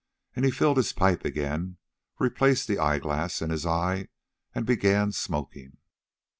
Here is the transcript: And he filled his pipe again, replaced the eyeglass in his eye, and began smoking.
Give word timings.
And 0.35 0.43
he 0.45 0.49
filled 0.49 0.77
his 0.77 0.93
pipe 0.93 1.23
again, 1.25 1.77
replaced 2.17 2.67
the 2.67 2.79
eyeglass 2.79 3.39
in 3.39 3.51
his 3.51 3.67
eye, 3.67 4.07
and 4.51 4.65
began 4.65 5.11
smoking. 5.11 5.77